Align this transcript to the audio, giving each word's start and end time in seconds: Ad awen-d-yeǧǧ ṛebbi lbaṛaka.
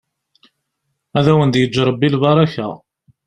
Ad 1.17 1.25
awen-d-yeǧǧ 1.31 1.75
ṛebbi 1.87 2.07
lbaṛaka. 2.15 2.67